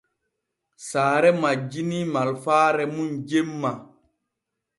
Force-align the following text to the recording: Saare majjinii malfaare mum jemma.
Saare 0.87 1.29
majjinii 1.41 2.05
malfaare 2.13 2.83
mum 2.93 3.09
jemma. 3.29 3.71